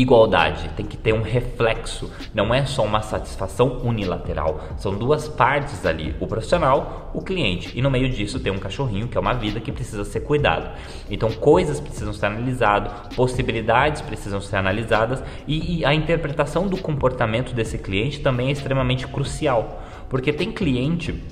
igualdade, 0.00 0.68
tem 0.76 0.84
que 0.84 0.96
ter 0.96 1.12
um 1.12 1.22
reflexo, 1.22 2.10
não 2.34 2.54
é 2.54 2.64
só 2.64 2.84
uma 2.84 3.02
satisfação 3.02 3.80
unilateral, 3.82 4.60
são 4.76 4.96
duas 4.96 5.28
partes 5.28 5.84
ali, 5.86 6.14
o 6.20 6.26
profissional, 6.26 7.10
o 7.14 7.22
cliente, 7.22 7.72
e 7.74 7.82
no 7.82 7.90
meio 7.90 8.08
disso 8.08 8.38
tem 8.40 8.52
um 8.52 8.58
cachorrinho 8.58 9.08
que 9.08 9.16
é 9.16 9.20
uma 9.20 9.32
vida 9.32 9.60
que 9.60 9.72
precisa 9.72 10.04
ser 10.04 10.20
cuidado. 10.20 10.70
Então 11.10 11.30
coisas 11.32 11.80
precisam 11.80 12.12
ser 12.12 12.26
analisadas, 12.26 12.92
possibilidades 13.14 14.02
precisam 14.02 14.40
ser 14.40 14.56
analisadas 14.56 15.22
e, 15.46 15.78
e 15.78 15.84
a 15.84 15.94
interpretação 15.94 16.68
do 16.68 16.76
comportamento 16.76 17.54
desse 17.54 17.78
cliente 17.78 18.20
também 18.20 18.48
é 18.48 18.52
extremamente 18.52 19.06
crucial, 19.06 19.82
porque 20.08 20.32
tem 20.32 20.52
cliente 20.52 21.22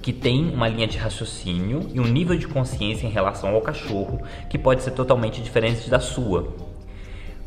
que 0.00 0.12
tem 0.12 0.50
uma 0.54 0.68
linha 0.68 0.86
de 0.86 0.96
raciocínio 0.96 1.88
e 1.92 2.00
um 2.00 2.04
nível 2.04 2.36
de 2.36 2.46
consciência 2.46 3.06
em 3.06 3.10
relação 3.10 3.54
ao 3.54 3.60
cachorro 3.60 4.22
que 4.48 4.56
pode 4.56 4.82
ser 4.82 4.92
totalmente 4.92 5.42
diferente 5.42 5.90
da 5.90 6.00
sua. 6.00 6.67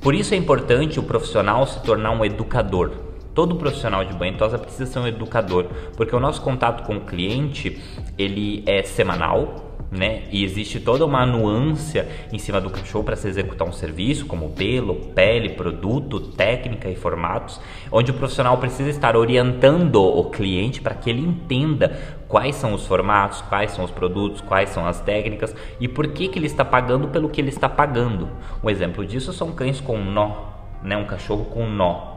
Por 0.01 0.15
isso 0.15 0.33
é 0.33 0.37
importante 0.37 0.99
o 0.99 1.03
profissional 1.03 1.67
se 1.67 1.79
tornar 1.83 2.09
um 2.09 2.25
educador. 2.25 2.91
Todo 3.35 3.55
profissional 3.55 4.03
de 4.03 4.11
banho 4.13 4.35
tosa 4.35 4.57
precisa 4.57 4.91
ser 4.91 4.97
um 4.97 5.05
educador, 5.05 5.67
porque 5.95 6.15
o 6.15 6.19
nosso 6.19 6.41
contato 6.41 6.83
com 6.87 6.97
o 6.97 7.01
cliente 7.01 7.79
ele 8.17 8.63
é 8.65 8.81
semanal, 8.81 9.70
né? 9.91 10.23
E 10.31 10.45
existe 10.45 10.79
toda 10.79 11.05
uma 11.05 11.25
nuance 11.25 12.01
em 12.31 12.39
cima 12.39 12.61
do 12.61 12.69
cachorro 12.69 13.03
para 13.03 13.17
se 13.17 13.27
executar 13.27 13.67
um 13.67 13.73
serviço, 13.73 14.25
como 14.25 14.51
pelo, 14.51 14.95
pele, 14.95 15.49
produto, 15.49 16.19
técnica 16.19 16.89
e 16.89 16.95
formatos, 16.95 17.59
onde 17.91 18.09
o 18.09 18.13
profissional 18.13 18.57
precisa 18.57 18.89
estar 18.89 19.17
orientando 19.17 20.01
o 20.01 20.23
cliente 20.29 20.79
para 20.79 20.95
que 20.95 21.09
ele 21.09 21.19
entenda 21.19 21.99
quais 22.29 22.55
são 22.55 22.73
os 22.73 22.87
formatos, 22.87 23.41
quais 23.41 23.71
são 23.71 23.83
os 23.83 23.91
produtos, 23.91 24.39
quais 24.39 24.69
são 24.69 24.87
as 24.87 25.01
técnicas 25.01 25.53
e 25.77 25.89
por 25.89 26.07
que, 26.07 26.29
que 26.29 26.39
ele 26.39 26.45
está 26.45 26.63
pagando 26.63 27.09
pelo 27.09 27.29
que 27.29 27.41
ele 27.41 27.49
está 27.49 27.67
pagando. 27.67 28.29
Um 28.63 28.69
exemplo 28.69 29.05
disso 29.05 29.33
são 29.33 29.51
cães 29.51 29.81
com 29.81 29.97
nó, 29.97 30.45
né? 30.81 30.95
Um 30.95 31.05
cachorro 31.05 31.43
com 31.45 31.67
nó. 31.67 32.11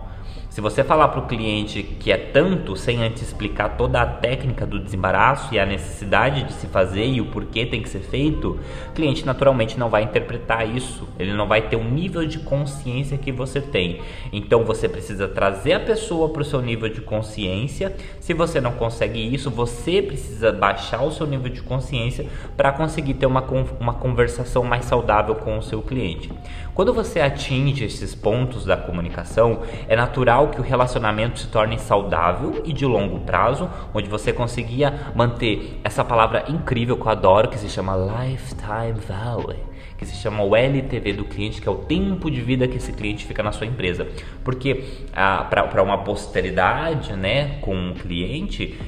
Se 0.54 0.60
você 0.60 0.84
falar 0.84 1.08
para 1.08 1.18
o 1.18 1.26
cliente 1.26 1.82
que 1.82 2.12
é 2.12 2.16
tanto 2.16 2.76
sem 2.76 3.02
antes 3.02 3.22
explicar 3.22 3.70
toda 3.70 4.00
a 4.00 4.06
técnica 4.06 4.64
do 4.64 4.78
desembaraço 4.78 5.52
e 5.52 5.58
a 5.58 5.66
necessidade 5.66 6.44
de 6.44 6.52
se 6.52 6.68
fazer 6.68 7.04
e 7.04 7.20
o 7.20 7.26
porquê 7.26 7.66
tem 7.66 7.82
que 7.82 7.88
ser 7.88 8.02
feito, 8.02 8.60
o 8.88 8.92
cliente 8.92 9.26
naturalmente 9.26 9.76
não 9.76 9.90
vai 9.90 10.04
interpretar 10.04 10.64
isso. 10.64 11.08
Ele 11.18 11.32
não 11.32 11.48
vai 11.48 11.62
ter 11.62 11.74
o 11.74 11.82
nível 11.82 12.24
de 12.24 12.38
consciência 12.38 13.18
que 13.18 13.32
você 13.32 13.60
tem. 13.60 14.00
Então 14.32 14.62
você 14.62 14.88
precisa 14.88 15.26
trazer 15.26 15.72
a 15.72 15.80
pessoa 15.80 16.28
para 16.28 16.42
o 16.42 16.44
seu 16.44 16.62
nível 16.62 16.88
de 16.88 17.00
consciência. 17.00 17.92
Se 18.20 18.32
você 18.32 18.60
não 18.60 18.74
consegue 18.74 19.34
isso, 19.34 19.50
você 19.50 20.00
precisa 20.00 20.52
baixar 20.52 21.02
o 21.02 21.10
seu 21.10 21.26
nível 21.26 21.50
de 21.50 21.62
consciência 21.62 22.26
para 22.56 22.70
conseguir 22.70 23.14
ter 23.14 23.26
uma, 23.26 23.44
uma 23.80 23.94
conversação 23.94 24.62
mais 24.62 24.84
saudável 24.84 25.34
com 25.34 25.58
o 25.58 25.62
seu 25.62 25.82
cliente. 25.82 26.30
Quando 26.76 26.94
você 26.94 27.20
atinge 27.20 27.84
esses 27.84 28.14
pontos 28.14 28.64
da 28.64 28.76
comunicação, 28.76 29.62
é 29.88 29.96
natural 29.96 30.43
que 30.48 30.60
o 30.60 30.62
relacionamento 30.62 31.38
se 31.38 31.48
torne 31.48 31.78
saudável 31.78 32.62
e 32.64 32.72
de 32.72 32.86
longo 32.86 33.20
prazo, 33.20 33.68
onde 33.92 34.08
você 34.08 34.32
conseguia 34.32 35.12
manter 35.14 35.80
essa 35.84 36.04
palavra 36.04 36.44
incrível 36.48 36.96
que 36.96 37.02
eu 37.02 37.10
adoro, 37.10 37.48
que 37.48 37.58
se 37.58 37.68
chama 37.68 37.96
Lifetime 37.96 39.00
Value 39.06 39.74
que 39.96 40.04
se 40.04 40.16
chama 40.16 40.42
o 40.42 40.54
LTV 40.54 41.12
do 41.12 41.24
cliente, 41.24 41.60
que 41.60 41.68
é 41.68 41.70
o 41.70 41.76
tempo 41.76 42.30
de 42.30 42.40
vida 42.40 42.66
que 42.66 42.76
esse 42.76 42.92
cliente 42.92 43.24
fica 43.24 43.42
na 43.42 43.52
sua 43.52 43.66
empresa. 43.66 44.06
Porque 44.42 44.84
ah, 45.12 45.46
para 45.48 45.82
uma 45.82 45.98
posteridade 45.98 47.14
né, 47.14 47.58
com 47.60 47.90
o 47.90 47.94
cliente, 47.94 48.78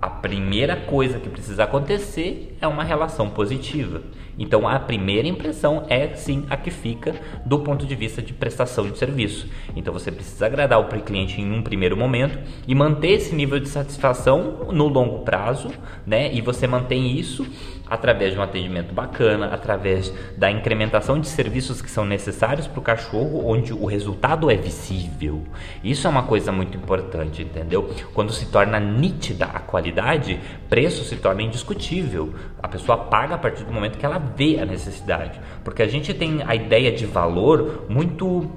a 0.00 0.08
primeira 0.08 0.76
coisa 0.76 1.18
que 1.18 1.28
precisa 1.28 1.64
acontecer 1.64 2.56
é 2.60 2.66
uma 2.66 2.84
relação 2.84 3.28
positiva. 3.30 4.02
Então 4.38 4.66
a 4.66 4.78
primeira 4.78 5.28
impressão 5.28 5.84
é 5.88 6.08
sim 6.14 6.44
a 6.50 6.56
que 6.56 6.70
fica 6.70 7.14
do 7.44 7.60
ponto 7.60 7.86
de 7.86 7.94
vista 7.94 8.22
de 8.22 8.32
prestação 8.32 8.88
de 8.88 8.98
serviço. 8.98 9.48
Então 9.76 9.92
você 9.92 10.10
precisa 10.10 10.46
agradar 10.46 10.80
o 10.80 10.88
cliente 10.88 11.40
em 11.40 11.52
um 11.52 11.62
primeiro 11.62 11.96
momento 11.96 12.38
e 12.66 12.74
manter 12.74 13.12
esse 13.12 13.34
nível 13.34 13.58
de 13.58 13.68
satisfação 13.68 14.68
no 14.72 14.88
longo 14.88 15.20
prazo, 15.20 15.70
né? 16.06 16.32
E 16.32 16.40
você 16.40 16.66
mantém 16.66 17.18
isso 17.18 17.46
através 17.86 18.32
de 18.32 18.38
um 18.38 18.42
atendimento 18.42 18.94
bacana, 18.94 19.46
através 19.46 20.12
da 20.36 20.50
incrementação 20.50 21.20
de 21.20 21.28
serviços 21.28 21.82
que 21.82 21.90
são 21.90 22.04
necessários 22.04 22.66
para 22.66 22.80
o 22.80 22.82
cachorro, 22.82 23.46
onde 23.46 23.72
o 23.72 23.84
resultado 23.84 24.50
é 24.50 24.56
visível. 24.56 25.42
Isso 25.82 26.06
é 26.06 26.10
uma 26.10 26.22
coisa 26.22 26.50
muito 26.50 26.76
importante, 26.76 27.42
entendeu? 27.42 27.90
Quando 28.14 28.32
se 28.32 28.46
torna 28.46 28.80
nítida 28.80 29.46
a 29.46 29.60
qualidade, 29.60 30.40
preço 30.68 31.04
se 31.04 31.16
torna 31.16 31.42
indiscutível. 31.42 32.34
A 32.62 32.68
pessoa 32.68 32.96
paga 32.96 33.34
a 33.34 33.38
partir 33.38 33.64
do 33.64 33.72
momento 33.72 33.98
que 33.98 34.06
ela 34.06 34.18
vê 34.36 34.58
a 34.58 34.66
necessidade, 34.66 35.40
porque 35.62 35.82
a 35.82 35.88
gente 35.88 36.12
tem 36.14 36.42
a 36.46 36.54
ideia 36.54 36.90
de 36.92 37.06
valor 37.06 37.86
muito 37.88 38.50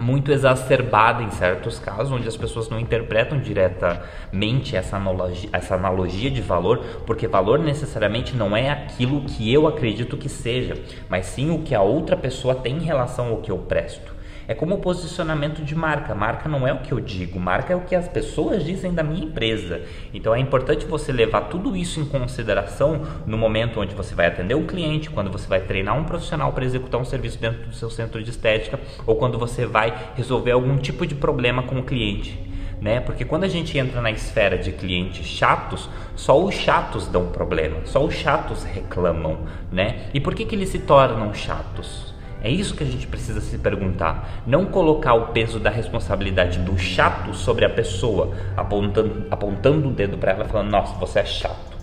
muito 0.00 0.32
exacerbada 0.32 1.22
em 1.22 1.30
certos 1.30 1.78
casos, 1.78 2.10
onde 2.10 2.26
as 2.26 2.36
pessoas 2.36 2.68
não 2.68 2.80
interpretam 2.80 3.38
diretamente 3.38 4.74
essa 4.74 4.96
analogia, 4.96 5.50
essa 5.52 5.74
analogia 5.74 6.30
de 6.30 6.40
valor, 6.40 6.78
porque 7.06 7.28
valor 7.28 7.58
necessariamente 7.58 8.34
não 8.34 8.56
é 8.56 8.70
aquilo 8.70 9.20
que 9.22 9.52
eu 9.52 9.66
acredito 9.66 10.16
que 10.16 10.28
seja, 10.28 10.74
mas 11.08 11.26
sim 11.26 11.50
o 11.50 11.58
que 11.60 11.74
a 11.74 11.82
outra 11.82 12.16
pessoa 12.16 12.54
tem 12.54 12.78
em 12.78 12.84
relação 12.84 13.28
ao 13.28 13.36
que 13.38 13.50
eu 13.50 13.58
presto. 13.58 14.21
É 14.48 14.54
como 14.54 14.74
o 14.74 14.78
posicionamento 14.78 15.62
de 15.62 15.74
marca. 15.74 16.14
Marca 16.14 16.48
não 16.48 16.66
é 16.66 16.72
o 16.72 16.78
que 16.78 16.92
eu 16.92 16.98
digo, 16.98 17.38
marca 17.38 17.72
é 17.72 17.76
o 17.76 17.82
que 17.82 17.94
as 17.94 18.08
pessoas 18.08 18.64
dizem 18.64 18.92
da 18.92 19.02
minha 19.02 19.24
empresa. 19.24 19.82
Então 20.12 20.34
é 20.34 20.40
importante 20.40 20.84
você 20.84 21.12
levar 21.12 21.42
tudo 21.42 21.76
isso 21.76 22.00
em 22.00 22.04
consideração 22.04 23.02
no 23.24 23.38
momento 23.38 23.80
onde 23.80 23.94
você 23.94 24.14
vai 24.14 24.26
atender 24.26 24.54
o 24.54 24.66
cliente, 24.66 25.10
quando 25.10 25.30
você 25.30 25.46
vai 25.46 25.60
treinar 25.60 25.96
um 25.96 26.04
profissional 26.04 26.52
para 26.52 26.64
executar 26.64 27.00
um 27.00 27.04
serviço 27.04 27.38
dentro 27.38 27.66
do 27.66 27.74
seu 27.74 27.88
centro 27.88 28.22
de 28.22 28.30
estética 28.30 28.80
ou 29.06 29.14
quando 29.16 29.38
você 29.38 29.64
vai 29.64 30.12
resolver 30.16 30.50
algum 30.50 30.76
tipo 30.76 31.06
de 31.06 31.14
problema 31.14 31.62
com 31.62 31.78
o 31.78 31.82
cliente. 31.84 32.50
Né? 32.80 32.98
Porque 32.98 33.24
quando 33.24 33.44
a 33.44 33.48
gente 33.48 33.78
entra 33.78 34.00
na 34.00 34.10
esfera 34.10 34.58
de 34.58 34.72
clientes 34.72 35.24
chatos, 35.24 35.88
só 36.16 36.42
os 36.42 36.52
chatos 36.52 37.06
dão 37.06 37.28
problema, 37.28 37.76
só 37.84 38.04
os 38.04 38.12
chatos 38.12 38.64
reclamam, 38.64 39.38
né? 39.70 40.06
E 40.12 40.18
por 40.18 40.34
que, 40.34 40.44
que 40.44 40.56
eles 40.56 40.70
se 40.70 40.80
tornam 40.80 41.32
chatos? 41.32 42.11
É 42.42 42.50
isso 42.50 42.74
que 42.74 42.82
a 42.82 42.86
gente 42.86 43.06
precisa 43.06 43.40
se 43.40 43.56
perguntar. 43.56 44.42
Não 44.44 44.66
colocar 44.66 45.14
o 45.14 45.28
peso 45.28 45.60
da 45.60 45.70
responsabilidade 45.70 46.58
do 46.58 46.76
chato 46.76 47.32
sobre 47.32 47.64
a 47.64 47.70
pessoa, 47.70 48.34
apontando, 48.56 49.26
apontando 49.30 49.88
o 49.88 49.92
dedo 49.92 50.18
para 50.18 50.32
ela 50.32 50.44
falando: 50.46 50.70
Nossa, 50.70 50.98
você 50.98 51.20
é 51.20 51.24
chato. 51.24 51.78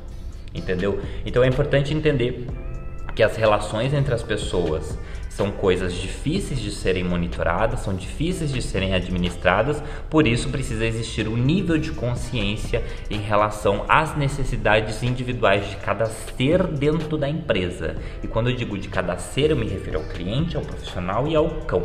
Entendeu? 0.53 1.01
Então 1.25 1.43
é 1.43 1.47
importante 1.47 1.93
entender 1.93 2.45
que 3.15 3.23
as 3.23 3.37
relações 3.37 3.93
entre 3.93 4.13
as 4.13 4.21
pessoas 4.21 4.97
são 5.39 5.51
coisas 5.51 5.93
difíceis 5.93 6.59
de 6.59 6.69
serem 6.69 7.01
monitoradas, 7.01 7.79
são 7.79 7.95
difíceis 7.95 8.51
de 8.51 8.61
serem 8.61 8.93
administradas, 8.93 9.81
por 10.09 10.27
isso 10.27 10.49
precisa 10.49 10.85
existir 10.85 11.29
um 11.29 11.37
nível 11.37 11.77
de 11.77 11.93
consciência 11.93 12.83
em 13.09 13.19
relação 13.19 13.85
às 13.87 14.17
necessidades 14.17 15.01
individuais 15.01 15.69
de 15.69 15.77
cada 15.77 16.07
ser 16.07 16.67
dentro 16.67 17.17
da 17.17 17.29
empresa. 17.29 17.95
E 18.21 18.27
quando 18.27 18.49
eu 18.49 18.55
digo 18.57 18.77
de 18.77 18.89
cada 18.89 19.17
ser, 19.17 19.51
eu 19.51 19.55
me 19.55 19.65
refiro 19.65 19.99
ao 19.99 20.03
cliente, 20.07 20.57
ao 20.57 20.61
profissional 20.61 21.25
e 21.25 21.33
ao 21.37 21.49
cão 21.61 21.83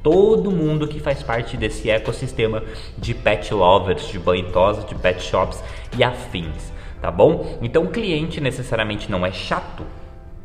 todo 0.00 0.50
mundo 0.50 0.88
que 0.88 0.98
faz 0.98 1.22
parte 1.22 1.58
desse 1.58 1.90
ecossistema 1.90 2.62
de 2.96 3.12
pet 3.12 3.52
lovers, 3.52 4.08
de 4.08 4.18
banho 4.18 4.50
tosa, 4.50 4.86
de 4.86 4.94
pet 4.94 5.20
shops 5.20 5.62
e 5.98 6.02
afins, 6.02 6.72
tá 7.02 7.10
bom? 7.10 7.58
Então 7.60 7.82
o 7.82 7.90
cliente 7.90 8.40
necessariamente 8.40 9.10
não 9.10 9.26
é 9.26 9.30
chato, 9.30 9.84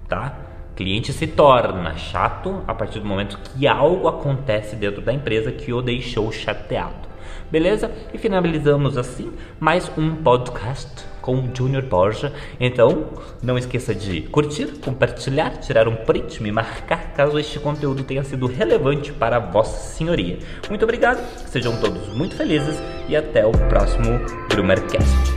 tá? 0.10 0.45
Cliente 0.76 1.14
se 1.14 1.26
torna 1.26 1.96
chato 1.96 2.64
a 2.68 2.74
partir 2.74 3.00
do 3.00 3.06
momento 3.06 3.40
que 3.44 3.68
algo 3.68 4.08
acontece 4.08 4.76
dentro 4.76 5.02
da 5.02 5.14
empresa 5.14 5.52
que 5.52 5.72
o 5.72 5.82
deixou 5.82 6.32
chateado. 6.32 7.06
Beleza? 7.50 7.92
E 8.14 8.18
finalizamos 8.18 8.98
assim 8.98 9.32
mais 9.60 9.90
um 9.98 10.16
podcast 10.16 11.06
com 11.22 11.38
o 11.38 11.56
Junior 11.56 11.84
Borja. 11.84 12.34
Então, 12.60 13.08
não 13.42 13.58
esqueça 13.58 13.96
de 13.96 14.22
curtir, 14.22 14.68
compartilhar, 14.84 15.58
tirar 15.58 15.88
um 15.88 15.96
print, 15.96 16.42
me 16.42 16.52
marcar 16.52 17.14
caso 17.14 17.40
este 17.40 17.60
conteúdo 17.60 18.04
tenha 18.04 18.24
sido 18.24 18.46
relevante 18.46 19.12
para 19.12 19.40
Vossa 19.40 19.96
Senhoria. 19.96 20.38
Muito 20.70 20.84
obrigado, 20.84 21.24
sejam 21.48 21.80
todos 21.80 22.10
muito 22.10 22.36
felizes 22.36 22.82
e 23.08 23.16
até 23.16 23.46
o 23.46 23.52
próximo 23.52 24.20
Brumercast. 24.50 25.35